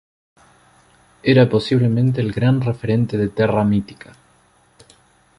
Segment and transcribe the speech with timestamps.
[1.21, 4.13] Era posiblemente el gran referente de Terra Mítica.